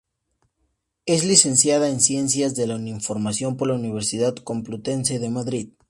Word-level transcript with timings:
Es 1.05 1.23
licenciada 1.25 1.87
en 1.87 2.01
Ciencias 2.01 2.55
de 2.55 2.65
la 2.65 2.73
información 2.73 3.55
por 3.55 3.67
la 3.67 3.75
Universidad 3.75 4.33
Complutense 4.37 5.19
de 5.19 5.29
Madrid. 5.29 5.69